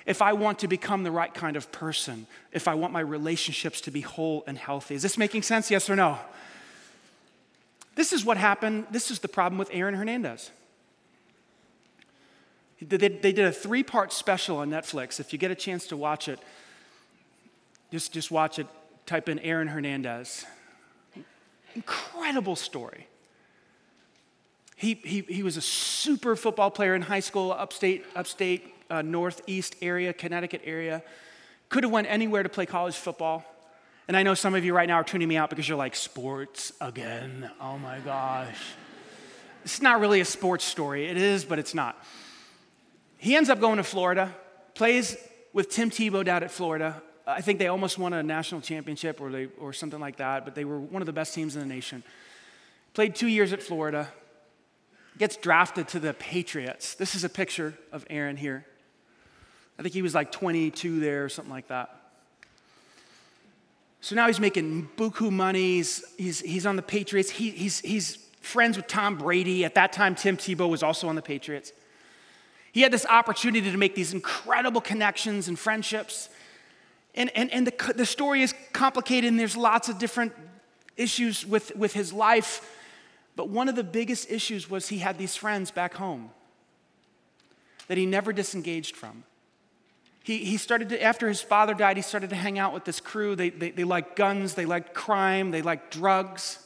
[0.07, 3.81] if I want to become the right kind of person, if I want my relationships
[3.83, 4.95] to be whole and healthy.
[4.95, 5.71] Is this making sense?
[5.71, 6.19] Yes or no?
[7.97, 8.87] This is what happened.
[8.91, 10.51] This is the problem with Aaron Hernandez.
[12.81, 15.19] They, did a three part special on Netflix.
[15.19, 16.39] If you get a chance to watch it,
[17.91, 18.67] just, just watch it.
[19.07, 20.45] Type in Aaron Hernandez.
[21.77, 23.07] Incredible story.
[24.77, 29.77] He, he, he was a super football player in high school, upstate, upstate, uh, northeast
[29.83, 31.03] area, Connecticut area.
[31.69, 33.45] Could have went anywhere to play college football.
[34.09, 35.95] And I know some of you right now are tuning me out because you're like,
[35.95, 37.51] sports again?
[37.61, 38.57] Oh my gosh.
[39.65, 41.07] It's not really a sports story.
[41.07, 42.03] It is, but it's not.
[43.19, 44.35] He ends up going to Florida,
[44.75, 45.17] plays
[45.53, 49.31] with Tim Tebow down at Florida, I think they almost won a national championship or,
[49.31, 51.75] they, or something like that, but they were one of the best teams in the
[51.75, 52.05] nation.
[52.95, 54.09] Played two years at Florida,
[55.19, 56.95] gets drafted to the Patriots.
[56.95, 58.65] This is a picture of Aaron here.
[59.79, 61.91] I think he was like 22 there or something like that.
[64.01, 65.77] So now he's making buku money.
[65.77, 67.29] He's, he's, he's on the Patriots.
[67.29, 69.65] He, he's, he's friends with Tom Brady.
[69.65, 71.73] At that time, Tim Tebow was also on the Patriots.
[72.73, 76.29] He had this opportunity to make these incredible connections and friendships.
[77.17, 80.33] And, and, and the, the story is complicated, and there's lots of different
[80.97, 82.75] issues with, with his life.
[83.37, 86.31] But one of the biggest issues was he had these friends back home
[87.89, 89.25] that he never disengaged from.
[90.25, 92.99] He, he started to, after his father died, he started to hang out with this
[92.99, 93.37] crew.
[93.37, 96.59] They, they, they liked guns, they liked crime, they liked drugs.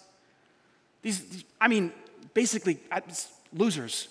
[1.02, 1.92] These, I mean,
[2.32, 2.80] basically,
[3.52, 4.08] losers.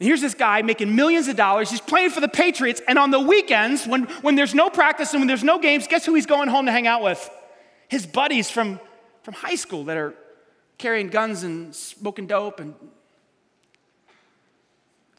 [0.00, 1.70] Here's this guy making millions of dollars.
[1.70, 2.82] He's playing for the Patriots.
[2.88, 6.04] And on the weekends, when, when there's no practice and when there's no games, guess
[6.04, 7.30] who he's going home to hang out with?
[7.88, 8.80] His buddies from,
[9.22, 10.14] from high school that are
[10.78, 12.58] carrying guns and smoking dope.
[12.58, 12.74] And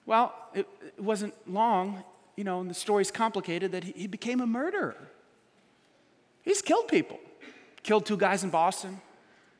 [0.05, 2.03] well, it, it wasn't long,
[2.35, 4.97] you know, and the story's complicated that he, he became a murderer.
[6.43, 7.19] He's killed people.
[7.81, 8.99] Killed two guys in Boston,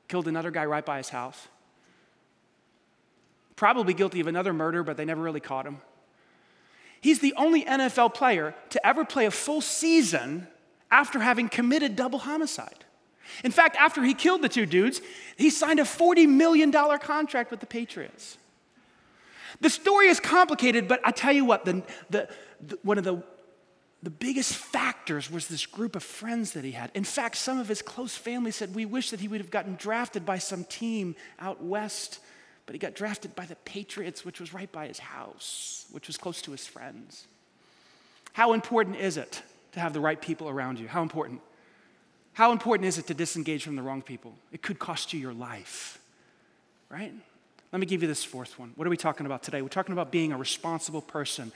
[0.07, 1.47] killed another guy right by his house
[3.55, 5.77] probably guilty of another murder, but they never really caught him.
[7.01, 10.47] He's the only NFL player to ever play a full season
[10.89, 12.85] after having committed double homicide.
[13.43, 15.01] In fact, after he killed the two dudes,
[15.37, 18.37] he signed a $40 million contract with the Patriots.
[19.61, 22.29] The story is complicated, but I tell you what, the, the,
[22.65, 23.23] the, one of the,
[24.03, 26.91] the biggest factors was this group of friends that he had.
[26.93, 29.75] In fact, some of his close family said, We wish that he would have gotten
[29.75, 32.19] drafted by some team out west
[32.65, 36.17] but he got drafted by the Patriots, which was right by his house, which was
[36.17, 37.27] close to his friends.
[38.33, 39.41] How important is it
[39.73, 40.87] to have the right people around you?
[40.87, 41.41] How important?
[42.33, 44.33] How important is it to disengage from the wrong people?
[44.51, 45.99] It could cost you your life,
[46.89, 47.13] right?
[47.71, 48.73] Let me give you this fourth one.
[48.75, 49.61] What are we talking about today?
[49.61, 51.51] We're talking about being a responsible person.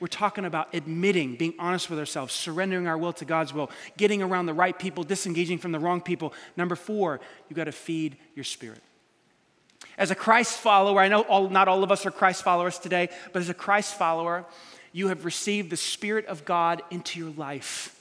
[0.00, 4.22] We're talking about admitting, being honest with ourselves, surrendering our will to God's will, getting
[4.22, 6.32] around the right people, disengaging from the wrong people.
[6.56, 8.80] Number four, you got to feed your spirit.
[9.98, 13.08] As a Christ follower, I know all, not all of us are Christ followers today,
[13.32, 14.44] but as a Christ follower,
[14.92, 17.98] you have received the Spirit of God into your life.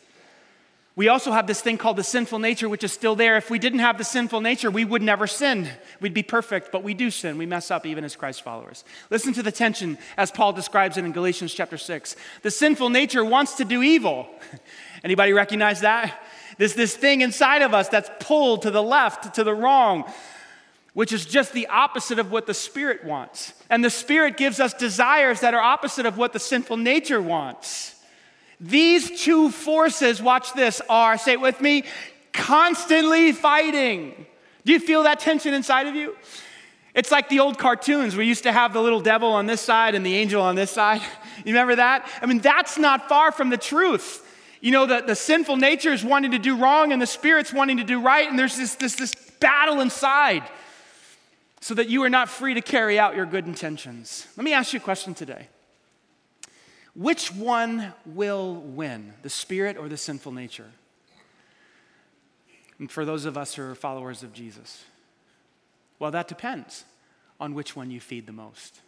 [0.94, 3.38] We also have this thing called the sinful nature, which is still there.
[3.38, 5.70] If we didn't have the sinful nature, we would never sin.
[6.02, 7.38] We'd be perfect, but we do sin.
[7.38, 8.84] We mess up even as Christ followers.
[9.10, 12.18] Listen to the tension as Paul describes it in Galatians chapter 6.
[12.42, 14.28] The sinful nature wants to do evil.
[15.04, 16.22] Anybody recognize that?
[16.58, 20.12] There's this thing inside of us that's pulled to the left, to the wrong
[20.94, 23.54] which is just the opposite of what the Spirit wants.
[23.70, 27.96] And the Spirit gives us desires that are opposite of what the sinful nature wants.
[28.60, 31.84] These two forces, watch this, are, say it with me,
[32.34, 34.26] constantly fighting.
[34.66, 36.16] Do you feel that tension inside of you?
[36.94, 38.18] It's like the old cartoons.
[38.18, 40.72] We used to have the little devil on this side and the angel on this
[40.72, 41.02] side.
[41.44, 42.08] You remember that?
[42.22, 44.24] I mean, that's not far from the truth.
[44.60, 47.78] You know, the, the sinful nature is wanting to do wrong and the spirit's wanting
[47.78, 50.44] to do right, and there's this, this, this battle inside
[51.62, 54.28] so that you are not free to carry out your good intentions.
[54.36, 55.48] Let me ask you a question today.
[56.94, 60.72] Which one will win, the spirit or the sinful nature?
[62.80, 64.84] And for those of us who are followers of Jesus,
[66.00, 66.84] well, that depends
[67.40, 68.82] on which one you feed the most.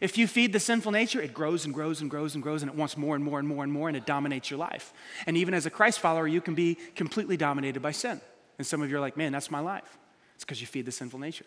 [0.00, 2.70] If you feed the sinful nature, it grows and grows and grows and grows, and
[2.70, 4.92] it wants more and more and more and more, and it dominates your life.
[5.26, 8.20] And even as a Christ follower, you can be completely dominated by sin.
[8.56, 9.98] And some of you are like, man, that's my life.
[10.36, 11.44] It's because you feed the sinful nature.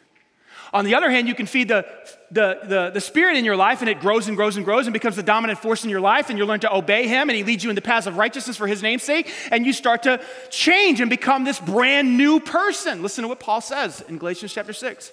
[0.73, 1.85] On the other hand, you can feed the,
[2.31, 4.93] the, the, the, spirit in your life, and it grows and grows and grows and
[4.93, 7.43] becomes the dominant force in your life, and you learn to obey him, and he
[7.43, 10.19] leads you in the paths of righteousness for his name's sake, and you start to
[10.49, 13.03] change and become this brand new person.
[13.03, 15.11] Listen to what Paul says in Galatians chapter 6.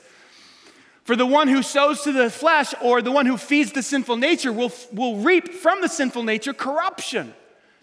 [1.05, 4.17] For the one who sows to the flesh or the one who feeds the sinful
[4.17, 7.35] nature will, will reap from the sinful nature corruption,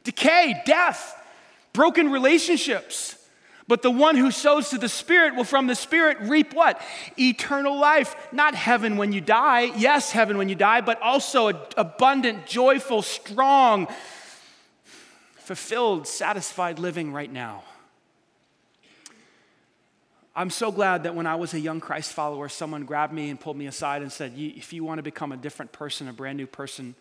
[0.04, 1.14] decay, death,
[1.74, 3.17] broken relationships.
[3.68, 6.82] But the one who sows to the Spirit will from the Spirit reap what?
[7.20, 8.16] Eternal life.
[8.32, 9.72] Not heaven when you die.
[9.78, 13.88] Yes, heaven when you die, but also abundant, joyful, strong,
[15.36, 17.64] fulfilled, satisfied living right now.
[20.34, 23.40] I'm so glad that when I was a young Christ follower, someone grabbed me and
[23.40, 26.38] pulled me aside and said, If you want to become a different person, a brand
[26.38, 26.96] new person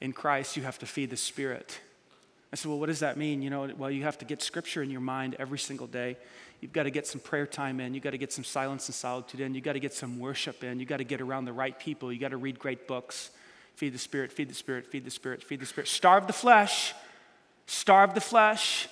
[0.00, 1.80] in Christ, you have to feed the Spirit.
[2.52, 3.42] I said, Well, what does that mean?
[3.42, 6.16] You know, well, you have to get scripture in your mind every single day.
[6.60, 7.92] You've got to get some prayer time in.
[7.92, 9.54] You've got to get some silence and solitude in.
[9.54, 10.78] You've got to get some worship in.
[10.78, 12.12] You've got to get around the right people.
[12.12, 13.30] You've got to read great books.
[13.74, 15.88] Feed the Spirit, feed the Spirit, feed the Spirit, feed the Spirit.
[15.88, 16.94] Starve the flesh.
[17.66, 18.86] Starve the flesh.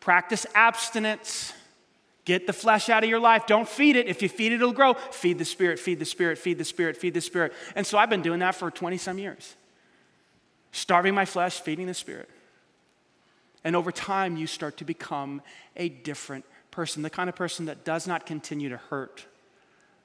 [0.00, 1.52] Practice abstinence.
[2.26, 3.46] Get the flesh out of your life.
[3.46, 4.08] Don't feed it.
[4.08, 4.94] If you feed it, it'll grow.
[4.94, 7.52] Feed the spirit, feed the spirit, feed the spirit, feed the spirit.
[7.76, 9.54] And so I've been doing that for 20 some years.
[10.72, 12.28] Starving my flesh, feeding the spirit.
[13.66, 15.42] And over time, you start to become
[15.76, 19.26] a different person, the kind of person that does not continue to hurt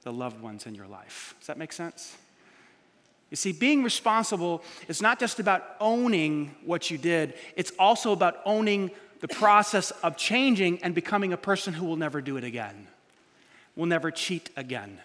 [0.01, 1.35] the loved ones in your life.
[1.37, 2.17] Does that make sense?
[3.29, 8.39] You see, being responsible is not just about owning what you did, it's also about
[8.45, 12.87] owning the process of changing and becoming a person who will never do it again,
[13.75, 14.99] will never cheat again,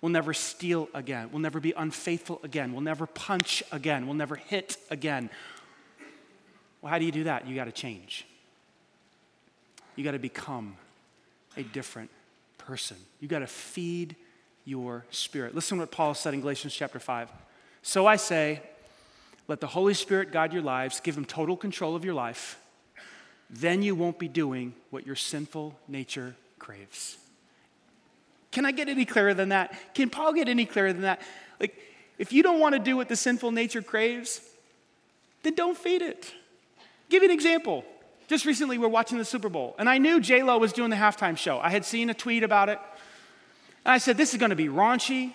[0.00, 4.36] will never steal again, will never be unfaithful again, will never punch again, will never
[4.36, 5.28] hit again.
[6.84, 7.48] Well, how do you do that?
[7.48, 8.26] You got to change.
[9.96, 10.76] You got to become
[11.56, 12.10] a different
[12.58, 12.98] person.
[13.20, 14.14] You got to feed
[14.66, 15.54] your spirit.
[15.54, 17.30] Listen to what Paul said in Galatians chapter 5.
[17.82, 18.60] So I say,
[19.48, 22.58] let the Holy Spirit guide your lives, give him total control of your life
[23.50, 27.16] then you won't be doing what your sinful nature craves.
[28.50, 29.94] Can I get any clearer than that?
[29.94, 31.20] Can Paul get any clearer than that?
[31.60, 31.76] Like,
[32.18, 34.40] if you don't want to do what the sinful nature craves,
[35.42, 36.32] then don't feed it.
[37.08, 37.84] Give you an example.
[38.28, 40.90] Just recently, we are watching the Super Bowl, and I knew J Lo was doing
[40.90, 41.58] the halftime show.
[41.58, 42.78] I had seen a tweet about it,
[43.84, 45.34] and I said, "This is going to be raunchy.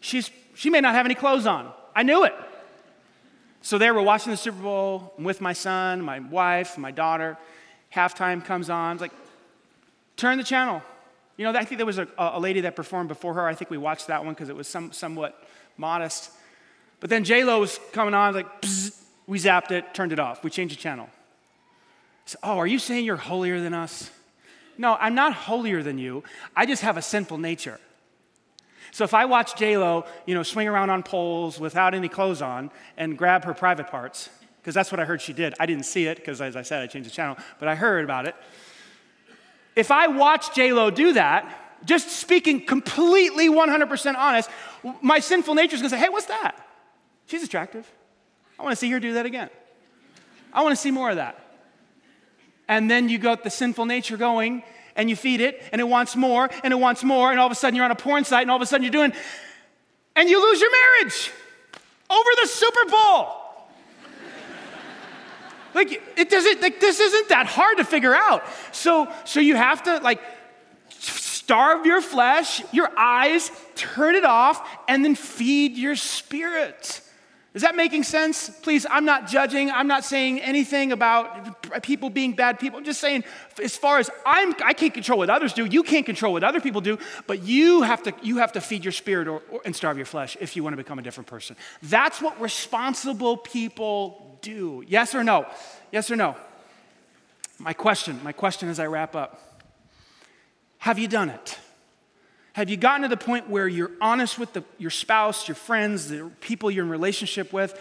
[0.00, 2.34] She's she may not have any clothes on." I knew it.
[3.60, 7.36] So there, we're watching the Super Bowl I'm with my son, my wife, my daughter.
[7.94, 8.92] Halftime comes on.
[8.92, 9.12] It's like,
[10.16, 10.82] turn the channel.
[11.36, 13.46] You know, I think there was a, a lady that performed before her.
[13.46, 15.42] I think we watched that one because it was some, somewhat
[15.76, 16.30] modest.
[17.00, 18.46] But then J Lo was coming on, like,
[19.28, 20.42] we zapped it, turned it off.
[20.42, 21.08] We changed the channel.
[22.24, 24.10] So, oh, are you saying you're holier than us?
[24.76, 26.24] No, I'm not holier than you.
[26.56, 27.78] I just have a sinful nature.
[28.90, 32.70] So if I watch J-Lo, you know, swing around on poles without any clothes on
[32.96, 35.54] and grab her private parts, because that's what I heard she did.
[35.60, 38.04] I didn't see it, because as I said, I changed the channel, but I heard
[38.04, 38.34] about it.
[39.76, 44.48] If I watch J-Lo do that, just speaking completely 100% honest,
[45.02, 46.56] my sinful nature is going to say, hey, what's that?
[47.26, 47.86] She's attractive.
[48.58, 49.50] I want to see her do that again.
[50.52, 51.38] I want to see more of that.
[52.66, 54.62] And then you got the sinful nature going,
[54.98, 57.52] and you feed it and it wants more and it wants more and all of
[57.52, 59.12] a sudden you're on a porn site and all of a sudden you're doing
[60.16, 61.30] and you lose your marriage
[62.10, 63.28] over the Super Bowl.
[65.74, 68.42] like it doesn't like this isn't that hard to figure out.
[68.72, 70.20] So so you have to like
[70.98, 77.00] starve your flesh, your eyes, turn it off and then feed your spirit.
[77.58, 78.48] Is that making sense?
[78.48, 79.68] Please, I'm not judging.
[79.68, 82.78] I'm not saying anything about people being bad people.
[82.78, 83.24] I'm just saying,
[83.60, 85.64] as far as I'm, I can't control what others do.
[85.64, 88.84] You can't control what other people do, but you have to, you have to feed
[88.84, 91.26] your spirit or, or, and starve your flesh if you want to become a different
[91.26, 91.56] person.
[91.82, 94.84] That's what responsible people do.
[94.86, 95.44] Yes or no?
[95.90, 96.36] Yes or no?
[97.58, 99.64] My question, my question as I wrap up
[100.78, 101.58] Have you done it?
[102.58, 106.08] Have you gotten to the point where you're honest with the, your spouse, your friends,
[106.08, 107.80] the people you're in relationship with?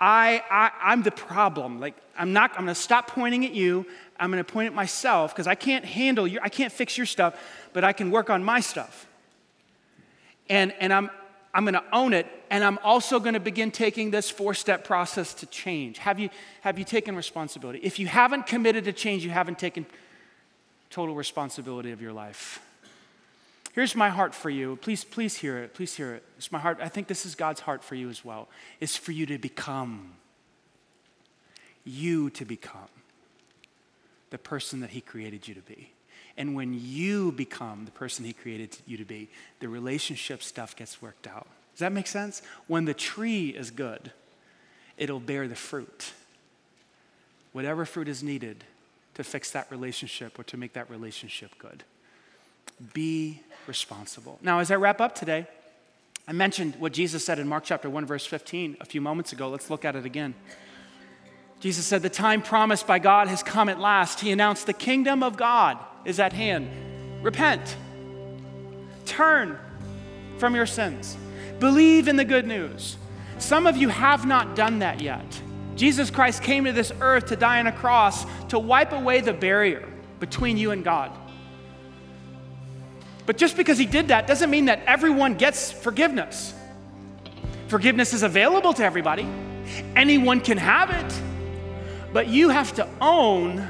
[0.00, 1.80] I, I, I'm the problem.
[1.80, 3.84] Like, I'm not, I'm gonna stop pointing at you.
[4.18, 7.38] I'm gonna point at myself because I can't handle your, I can't fix your stuff,
[7.74, 9.06] but I can work on my stuff.
[10.48, 11.10] And, and I'm,
[11.52, 15.46] I'm gonna own it, and I'm also gonna begin taking this four step process to
[15.48, 15.98] change.
[15.98, 16.30] Have you,
[16.62, 17.80] have you taken responsibility?
[17.82, 19.84] If you haven't committed to change, you haven't taken
[20.88, 22.63] total responsibility of your life.
[23.74, 24.76] Here's my heart for you.
[24.76, 25.74] Please, please hear it.
[25.74, 26.22] Please hear it.
[26.38, 26.78] It's my heart.
[26.80, 28.48] I think this is God's heart for you as well.
[28.78, 30.12] It's for you to become.
[31.84, 32.88] You to become
[34.30, 35.90] the person that He created you to be.
[36.36, 41.02] And when you become the person He created you to be, the relationship stuff gets
[41.02, 41.48] worked out.
[41.72, 42.42] Does that make sense?
[42.68, 44.12] When the tree is good,
[44.96, 46.12] it'll bear the fruit.
[47.50, 48.62] Whatever fruit is needed
[49.14, 51.82] to fix that relationship or to make that relationship good.
[52.92, 54.38] Be responsible.
[54.42, 55.46] Now, as I wrap up today,
[56.26, 59.48] I mentioned what Jesus said in Mark chapter 1, verse 15 a few moments ago.
[59.48, 60.34] Let's look at it again.
[61.60, 64.20] Jesus said, The time promised by God has come at last.
[64.20, 66.70] He announced, The kingdom of God is at hand.
[67.22, 67.76] Repent,
[69.06, 69.58] turn
[70.38, 71.16] from your sins,
[71.58, 72.96] believe in the good news.
[73.38, 75.40] Some of you have not done that yet.
[75.76, 79.32] Jesus Christ came to this earth to die on a cross to wipe away the
[79.32, 79.88] barrier
[80.20, 81.10] between you and God.
[83.26, 86.54] But just because he did that doesn't mean that everyone gets forgiveness.
[87.68, 89.26] Forgiveness is available to everybody,
[89.96, 91.22] anyone can have it,
[92.12, 93.66] but you have to own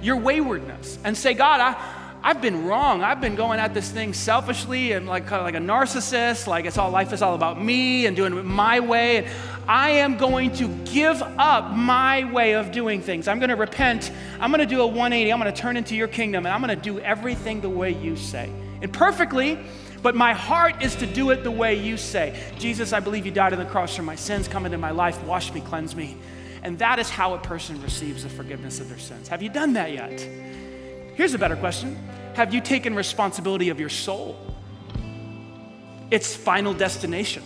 [0.00, 3.02] your waywardness and say, God, I, I've been wrong.
[3.02, 6.64] I've been going at this thing selfishly and like, kind of like a narcissist, like
[6.64, 9.18] it's all life is all about me and doing it my way.
[9.18, 9.26] And
[9.68, 13.28] I am going to give up my way of doing things.
[13.28, 14.12] I'm going to repent.
[14.40, 15.32] I'm going to do a 180.
[15.32, 17.92] I'm going to turn into your kingdom and I'm going to do everything the way
[17.92, 18.50] you say.
[18.82, 19.58] And perfectly,
[20.02, 22.40] but my heart is to do it the way you say.
[22.58, 24.46] Jesus, I believe you died on the cross for my sins.
[24.46, 26.16] Come into my life, wash me, cleanse me.
[26.62, 29.28] And that is how a person receives the forgiveness of their sins.
[29.28, 30.28] Have you done that yet?
[31.16, 31.96] Here's a better question
[32.34, 34.36] Have you taken responsibility of your soul?
[36.10, 37.42] Its final destination,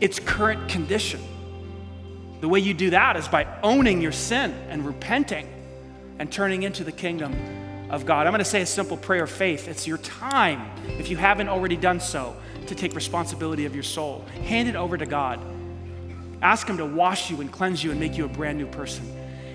[0.00, 1.20] its current condition.
[2.40, 5.48] The way you do that is by owning your sin and repenting
[6.18, 7.34] and turning into the kingdom
[7.88, 8.26] of God.
[8.26, 9.68] I'm going to say a simple prayer of faith.
[9.68, 12.36] It's your time, if you haven't already done so,
[12.66, 14.24] to take responsibility of your soul.
[14.44, 15.40] Hand it over to God.
[16.42, 19.04] Ask Him to wash you and cleanse you and make you a brand new person.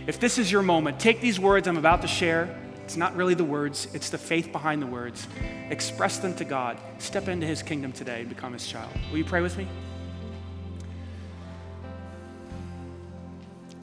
[0.08, 2.62] If this is your moment, take these words I'm about to share.
[2.84, 5.27] It's not really the words, it's the faith behind the words.
[5.69, 6.77] Express them to God.
[6.97, 8.91] Step into His kingdom today and become His child.
[9.09, 9.67] Will you pray with me?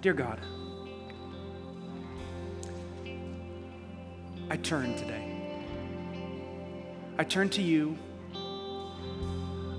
[0.03, 0.39] Dear God,
[4.51, 5.27] I turn today.
[7.19, 7.99] I turn to you.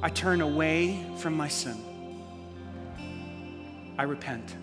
[0.03, 1.77] I turn away from my sin.
[3.97, 4.55] I repent.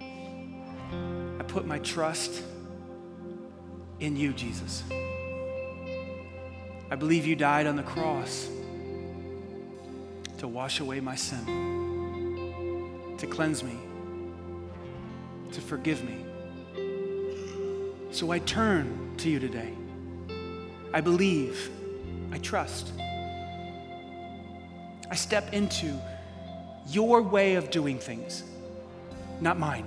[0.00, 2.42] I put my trust
[4.04, 4.82] in you, Jesus.
[6.90, 8.48] I believe you died on the cross
[10.38, 11.44] to wash away my sin,
[13.18, 13.78] to cleanse me
[15.54, 16.16] to forgive me.
[18.10, 19.72] So I turn to you today.
[20.92, 21.70] I believe.
[22.32, 22.92] I trust.
[25.10, 25.94] I step into
[26.88, 28.42] your way of doing things,
[29.40, 29.86] not mine.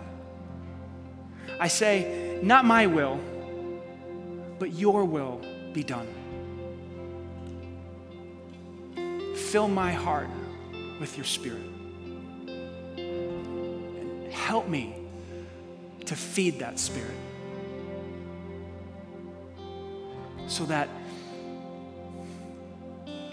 [1.60, 3.20] I say, not my will,
[4.60, 5.42] but your will
[5.74, 6.08] be done.
[9.36, 10.30] Fill my heart
[11.00, 11.62] with your spirit.
[12.98, 14.96] And help me
[16.06, 17.16] to feed that spirit
[20.48, 20.90] so that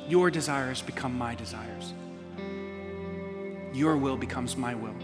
[0.09, 1.95] your desires become my desires.
[3.73, 4.95] Your will becomes my will.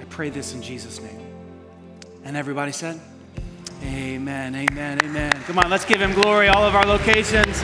[0.00, 1.20] I pray this in Jesus' name.
[2.24, 3.00] And everybody said,
[3.82, 5.30] Amen, amen, amen.
[5.46, 7.62] Come on, let's give him glory, all of our locations.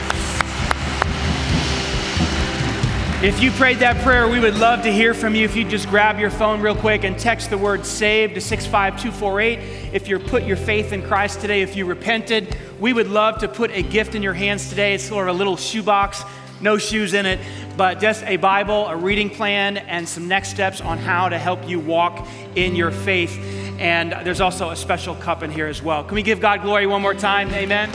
[3.22, 5.44] If you prayed that prayer, we would love to hear from you.
[5.44, 9.94] If you just grab your phone real quick and text the word SAVE to 65248.
[9.94, 13.48] If you put your faith in Christ today, if you repented, we would love to
[13.48, 14.94] put a gift in your hands today.
[14.94, 16.22] It's sort of a little shoebox,
[16.60, 17.40] no shoes in it,
[17.76, 21.68] but just a Bible, a reading plan, and some next steps on how to help
[21.68, 23.63] you walk in your faith.
[23.84, 26.04] And there's also a special cup in here as well.
[26.04, 27.50] Can we give God glory one more time?
[27.50, 27.90] Amen.